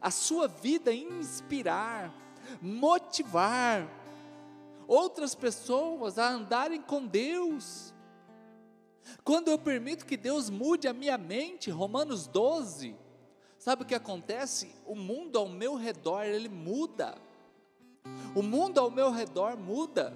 A 0.00 0.10
sua 0.10 0.46
vida 0.46 0.92
inspirar 0.92 2.12
motivar 2.60 3.86
outras 4.86 5.34
pessoas 5.34 6.18
a 6.18 6.28
andarem 6.28 6.80
com 6.80 7.04
Deus. 7.06 7.92
Quando 9.24 9.48
eu 9.48 9.58
permito 9.58 10.06
que 10.06 10.16
Deus 10.16 10.50
mude 10.50 10.88
a 10.88 10.92
minha 10.92 11.18
mente, 11.18 11.70
Romanos 11.70 12.26
12, 12.26 12.94
sabe 13.58 13.82
o 13.82 13.86
que 13.86 13.94
acontece? 13.94 14.74
O 14.86 14.94
mundo 14.94 15.38
ao 15.38 15.48
meu 15.48 15.74
redor, 15.74 16.24
ele 16.24 16.48
muda. 16.48 17.16
O 18.34 18.42
mundo 18.42 18.78
ao 18.78 18.90
meu 18.90 19.10
redor 19.10 19.56
muda. 19.56 20.14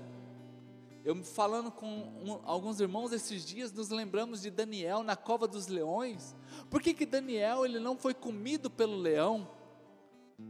Eu 1.05 1.17
falando 1.25 1.71
com 1.71 1.87
um, 1.87 2.41
alguns 2.45 2.79
irmãos 2.81 3.13
esses 3.13 3.45
dias, 3.45 3.73
nos 3.73 3.89
lembramos 3.89 4.43
de 4.43 4.51
Daniel 4.51 5.03
na 5.03 5.17
cova 5.17 5.49
dos 5.49 5.67
leões. 5.67 6.37
Por 6.71 6.81
que, 6.81 6.95
que 6.95 7.05
Daniel 7.05 7.65
ele 7.65 7.81
não 7.81 7.97
foi 7.97 8.15
comido 8.15 8.71
pelo 8.71 8.97
leão? 8.97 9.51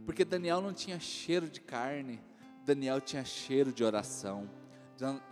Porque 0.05 0.23
Daniel 0.23 0.61
não 0.61 0.71
tinha 0.71 0.99
cheiro 0.99 1.49
de 1.49 1.59
carne, 1.59 2.21
Daniel 2.63 3.01
tinha 3.01 3.25
cheiro 3.25 3.73
de 3.73 3.83
oração, 3.83 4.47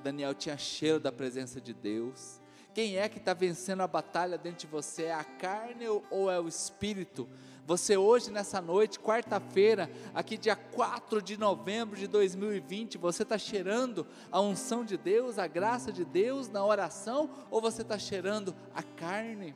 Daniel 0.03 0.33
tinha 0.33 0.57
cheiro 0.57 0.99
da 0.99 1.11
presença 1.11 1.61
de 1.61 1.73
Deus. 1.73 2.41
Quem 2.73 2.97
é 2.97 3.07
que 3.07 3.17
está 3.17 3.33
vencendo 3.33 3.81
a 3.81 3.87
batalha 3.87 4.37
dentro 4.37 4.61
de 4.61 4.67
você? 4.67 5.03
É 5.03 5.13
a 5.13 5.23
carne 5.23 5.85
ou 6.09 6.31
é 6.31 6.39
o 6.39 6.47
espírito? 6.47 7.29
Você 7.65 7.95
hoje, 7.95 8.31
nessa 8.31 8.59
noite, 8.59 8.99
quarta-feira, 8.99 9.89
aqui 10.13 10.37
dia 10.37 10.55
4 10.55 11.21
de 11.21 11.37
novembro 11.37 11.97
de 11.97 12.07
2020, 12.07 12.97
você 12.97 13.23
está 13.23 13.37
cheirando 13.37 14.05
a 14.31 14.41
unção 14.41 14.83
de 14.83 14.97
Deus, 14.97 15.37
a 15.37 15.47
graça 15.47 15.91
de 15.91 16.03
Deus 16.03 16.49
na 16.49 16.65
oração, 16.65 17.29
ou 17.49 17.61
você 17.61 17.83
está 17.83 17.99
cheirando 17.99 18.55
a 18.73 18.81
carne? 18.81 19.55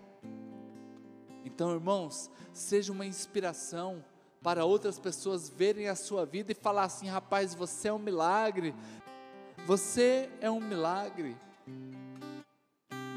Então, 1.43 1.73
irmãos, 1.73 2.29
seja 2.53 2.91
uma 2.91 3.05
inspiração 3.05 4.03
para 4.41 4.63
outras 4.63 4.99
pessoas 4.99 5.49
verem 5.49 5.87
a 5.87 5.95
sua 5.95 6.25
vida 6.25 6.51
e 6.51 6.55
falar 6.55 6.83
assim: 6.83 7.07
rapaz, 7.07 7.55
você 7.55 7.87
é 7.87 7.93
um 7.93 7.99
milagre, 7.99 8.75
você 9.65 10.29
é 10.39 10.49
um 10.51 10.61
milagre. 10.61 11.35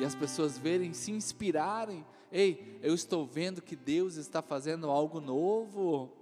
E 0.00 0.04
as 0.04 0.14
pessoas 0.14 0.56
verem, 0.56 0.92
se 0.92 1.10
inspirarem 1.10 2.04
Ei, 2.30 2.78
eu 2.82 2.94
estou 2.94 3.24
vendo 3.26 3.62
que 3.62 3.74
Deus 3.74 4.16
está 4.16 4.42
fazendo 4.42 4.90
algo 4.90 5.18
novo. 5.18 6.12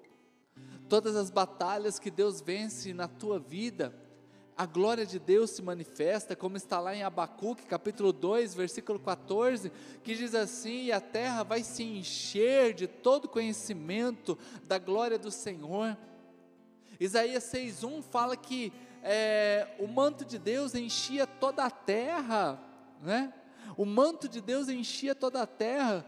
Todas 0.89 1.17
as 1.17 1.31
batalhas 1.31 1.99
que 1.99 2.13
Deus 2.13 2.41
vence 2.41 2.95
na 2.95 3.09
tua 3.09 3.41
vida, 3.41 3.93
a 4.57 4.65
glória 4.67 5.05
de 5.05 5.19
Deus 5.19 5.51
se 5.51 5.63
manifesta, 5.63 6.37
como 6.37 6.57
está 6.57 6.79
lá 6.79 6.95
em 6.95 7.03
Abacuque, 7.03 7.67
capítulo 7.67 8.13
2, 8.13 8.55
versículo 8.55 9.01
14, 9.01 9.73
que 10.05 10.15
diz 10.15 10.33
assim: 10.33 10.85
E 10.85 10.93
a 10.93 11.01
terra 11.01 11.43
vai 11.43 11.65
se 11.65 11.83
encher 11.83 12.73
de 12.73 12.87
todo 12.87 13.29
conhecimento 13.29 14.39
da 14.65 14.79
glória 14.79 15.19
do 15.19 15.31
Senhor. 15.33 15.99
Isaías 17.01 17.43
6,1 17.53 18.01
fala 18.01 18.37
que 18.37 18.73
é, 19.03 19.75
o 19.81 19.89
manto 19.89 20.25
de 20.25 20.39
Deus 20.39 20.73
enchia 20.77 21.27
toda 21.27 21.65
a 21.65 21.71
terra, 21.71 22.63
né? 23.03 23.35
O 23.77 23.85
manto 23.85 24.29
de 24.29 24.41
Deus 24.41 24.69
enchia 24.69 25.15
toda 25.15 25.43
a 25.43 25.47
terra. 25.47 26.05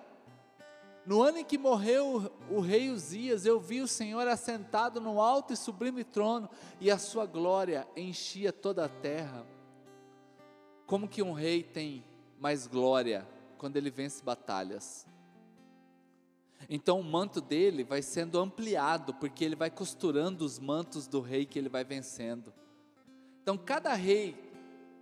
No 1.05 1.23
ano 1.23 1.39
em 1.39 1.45
que 1.45 1.57
morreu 1.57 2.31
o 2.51 2.61
rei 2.61 2.91
Uzias, 2.91 3.47
eu 3.47 3.59
vi 3.61 3.81
o 3.81 3.89
Senhor 3.89 4.27
assentado 4.29 5.01
no 5.01 5.21
alto 5.21 5.53
e 5.53 5.57
sublime 5.57 6.05
trono, 6.05 6.49
e 6.81 6.91
a 6.91 6.99
sua 6.99 7.27
glória 7.27 7.87
enchia 7.97 8.53
toda 8.53 8.85
a 8.85 8.89
terra. 8.89 9.47
Como 10.87 11.09
que 11.09 11.23
um 11.23 11.33
rei 11.33 11.63
tem 11.63 12.05
mais 12.39 12.67
glória 12.67 13.27
quando 13.59 13.77
ele 13.77 13.91
vence 13.91 14.23
batalhas? 14.23 15.07
Então 16.69 17.01
o 17.01 17.05
manto 17.05 17.41
dele 17.41 17.85
vai 17.85 18.03
sendo 18.03 18.39
ampliado, 18.39 19.15
porque 19.15 19.45
ele 19.45 19.57
vai 19.57 19.71
costurando 19.71 20.45
os 20.45 20.59
mantos 20.59 21.07
do 21.07 21.21
rei 21.21 21.47
que 21.47 21.59
ele 21.59 21.69
vai 21.69 21.85
vencendo. 21.85 22.53
Então 23.43 23.57
cada 23.57 23.95
rei 23.95 24.48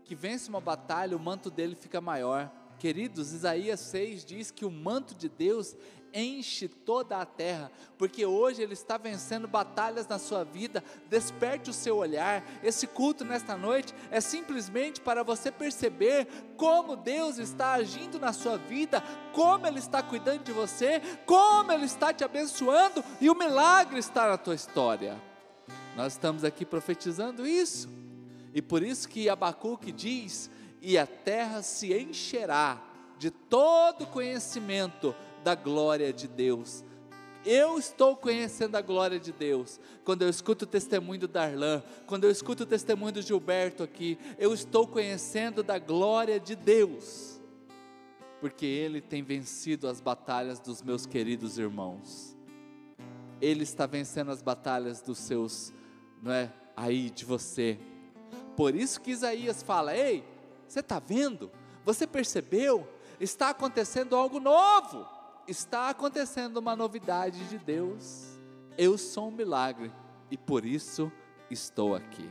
que 0.07 0.15
vence 0.15 0.49
uma 0.49 0.61
batalha, 0.61 1.17
o 1.17 1.21
manto 1.21 1.51
dele 1.51 1.75
fica 1.75 2.01
maior. 2.01 2.51
Queridos, 2.79 3.33
Isaías 3.33 3.81
6 3.81 4.25
diz 4.25 4.51
que 4.51 4.65
o 4.65 4.71
manto 4.71 5.15
de 5.15 5.29
Deus 5.29 5.75
enche 6.15 6.69
toda 6.69 7.19
a 7.19 7.27
terra, 7.27 7.71
porque 7.99 8.25
hoje 8.25 8.63
Ele 8.63 8.73
está 8.73 8.97
vencendo 8.97 9.49
batalhas 9.49 10.07
na 10.07 10.19
sua 10.19 10.45
vida. 10.45 10.83
Desperte 11.11 11.71
o 11.71 11.73
seu 11.73 11.97
olhar. 11.97 12.45
Esse 12.63 12.87
culto 12.87 13.25
nesta 13.25 13.57
noite 13.57 13.93
é 14.11 14.21
simplesmente 14.21 15.01
para 15.01 15.25
você 15.25 15.51
perceber 15.51 16.27
como 16.57 16.97
Deus 16.97 17.39
está 17.39 17.73
agindo 17.75 18.19
na 18.19 18.33
sua 18.33 18.57
vida, 18.57 19.03
como 19.33 19.67
Ele 19.67 19.81
está 19.81 20.03
cuidando 20.03 20.45
de 20.45 20.53
você, 20.53 21.03
como 21.27 21.73
Ele 21.73 21.85
está 21.85 22.13
te 22.13 22.23
abençoando 22.23 23.05
e 23.21 23.29
o 23.29 23.35
milagre 23.35 23.99
está 23.99 24.29
na 24.29 24.39
tua 24.39 24.55
história. 24.55 25.21
Nós 25.97 26.13
estamos 26.13 26.45
aqui 26.45 26.65
profetizando 26.65 27.47
isso. 27.47 28.06
E 28.57 28.63
por 28.63 28.83
isso 28.83 29.07
que 29.07 29.29
Abacuque 29.29 29.93
diz: 29.93 30.51
"E 30.81 30.97
a 30.97 31.07
terra 31.07 31.61
se 31.61 31.93
encherá 31.93 32.83
de 33.19 33.31
todo 33.31 34.07
conhecimento 34.07 35.15
da 35.45 35.55
glória 35.55 36.11
de 36.11 36.27
Deus". 36.27 36.83
Eu 37.45 37.79
estou 37.79 38.17
conhecendo 38.17 38.75
a 38.75 38.81
glória 38.81 39.21
de 39.21 39.31
Deus. 39.31 39.79
Quando 40.07 40.23
eu 40.23 40.31
escuto 40.31 40.65
o 40.65 40.67
testemunho 40.67 41.21
do 41.21 41.29
Darlan, 41.29 41.83
quando 42.07 42.25
eu 42.25 42.31
escuto 42.31 42.63
o 42.63 42.67
testemunho 42.67 43.13
do 43.13 43.21
Gilberto 43.21 43.83
aqui, 43.83 44.19
eu 44.39 44.55
estou 44.55 44.87
conhecendo 44.87 45.63
da 45.63 45.79
glória 45.79 46.41
de 46.41 46.57
Deus. 46.57 47.39
Porque 48.41 48.65
ele 48.65 49.03
tem 49.03 49.23
vencido 49.23 49.87
as 49.87 50.01
batalhas 50.01 50.59
dos 50.59 50.83
meus 50.83 51.05
queridos 51.05 51.59
irmãos. 51.59 52.35
Ele 53.39 53.65
está 53.65 53.85
vencendo 53.85 54.31
as 54.31 54.41
batalhas 54.41 55.03
dos 55.03 55.19
seus, 55.19 55.75
não 56.23 56.33
é? 56.33 56.51
Aí 56.75 57.11
de 57.11 57.25
você, 57.25 57.79
por 58.57 58.75
isso 58.75 59.01
que 59.01 59.11
Isaías 59.11 59.63
fala: 59.63 59.97
Ei, 59.97 60.25
você 60.67 60.81
está 60.81 60.99
vendo? 60.99 61.51
Você 61.85 62.07
percebeu? 62.07 62.89
Está 63.21 63.51
acontecendo 63.51 64.17
algo 64.17 64.41
novo. 64.41 65.07
Está 65.47 65.91
acontecendo 65.91 66.57
uma 66.57 66.75
novidade 66.75 67.45
de 67.49 67.59
Deus. 67.59 68.25
Eu 68.77 68.99
sou 68.99 69.29
um 69.29 69.31
milagre 69.31 69.93
e 70.31 70.37
por 70.37 70.65
isso 70.65 71.13
estou 71.51 71.95
aqui. 71.95 72.29